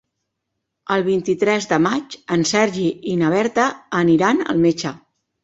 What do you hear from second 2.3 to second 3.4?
en Sergi i na